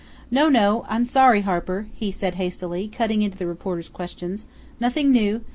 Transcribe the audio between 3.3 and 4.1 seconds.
the reporter's